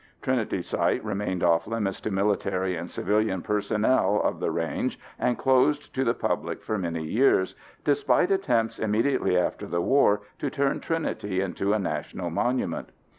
Trinity 0.23 0.63
site 0.63 1.05
remained 1.05 1.43
off 1.43 1.67
limits 1.67 2.01
to 2.01 2.09
military 2.09 2.75
and 2.75 2.89
civilian 2.89 3.43
personnel 3.43 4.19
of 4.23 4.39
the 4.39 4.49
range 4.49 4.97
and 5.19 5.37
closed 5.37 5.93
to 5.93 6.03
the 6.03 6.15
public 6.15 6.63
for 6.63 6.75
many 6.79 7.03
years, 7.05 7.53
despite 7.83 8.31
attempts 8.31 8.79
immediately 8.79 9.37
after 9.37 9.67
the 9.67 9.79
war 9.81 10.21
to 10.39 10.49
turn 10.49 10.79
Trinity 10.79 11.39
into 11.39 11.73
a 11.73 11.77
national 11.77 12.31
monument. 12.31 12.89